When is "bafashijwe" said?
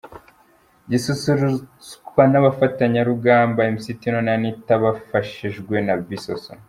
4.83-5.75